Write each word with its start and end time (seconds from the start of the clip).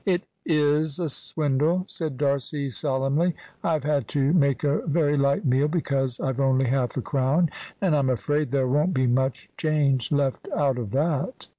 "It 0.03 0.23
is 0.47 0.97
a 0.97 1.07
swindle," 1.09 1.83
said 1.87 2.17
D'Arcy, 2.17 2.69
solemnly. 2.69 3.35
"I've 3.63 3.83
had 3.83 4.07
to 4.07 4.33
make 4.33 4.63
a 4.63 4.79
very 4.87 5.15
light 5.15 5.45
meal, 5.45 5.67
because 5.67 6.19
I've 6.19 6.39
only 6.39 6.65
half 6.65 6.97
a 6.97 7.03
crown, 7.03 7.51
and 7.79 7.95
I'm 7.95 8.09
afraid 8.09 8.49
there 8.49 8.67
won't 8.67 8.95
be 8.95 9.05
much 9.05 9.51
change 9.57 10.11
left 10.11 10.49
out 10.57 10.79
of 10.79 10.89
that." 10.89 11.49